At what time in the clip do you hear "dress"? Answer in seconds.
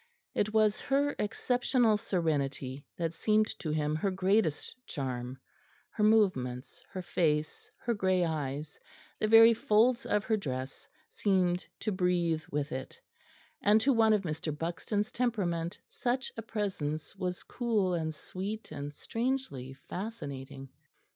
10.37-10.87